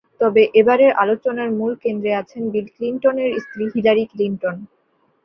[0.21, 4.55] তবে এবারের আলোচনার মূল কেন্দ্রে আছেন বিল ক্লিনটনের স্ত্রী হিলারি ক্লিনটন।